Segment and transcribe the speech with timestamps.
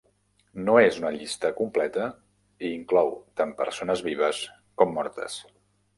[0.67, 2.07] No és una llista completa
[2.69, 3.13] i inclou
[3.43, 4.41] tant persones vives
[4.83, 5.37] com mortes.